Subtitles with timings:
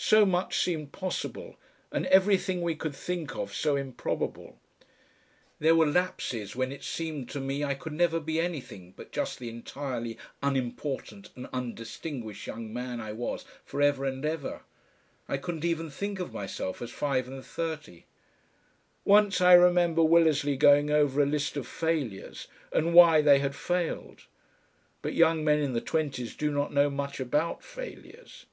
[0.00, 1.56] So much seemed possible,
[1.90, 4.60] and everything we could think of so improbable.
[5.58, 9.40] There were lapses when it seemed to me I could never be anything but just
[9.40, 14.60] the entirely unimportant and undistinguished young man I was for ever and ever.
[15.28, 18.04] I couldn't even think of myself as five and thirty.
[19.04, 24.26] Once I remember Willersley going over a list of failures, and why they had failed
[25.02, 28.46] but young men in the twenties do not know much about failures.